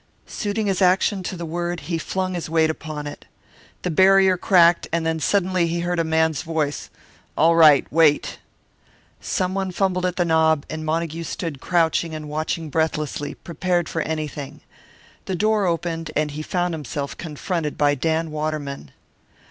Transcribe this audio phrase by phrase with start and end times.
[0.25, 3.25] Suiting his action to the word, he flung his weight upon it.
[3.83, 6.89] The barrier cracked; and then suddenly he heard a man's voice.
[7.37, 7.85] "All right.
[7.91, 8.39] Wait."
[9.19, 14.61] Someone fumbled at the knob; and Montague stood crouching and watching breathlessly, prepared for anything.
[15.25, 18.89] The door opened, and he found himself confronted by Dan Waterman.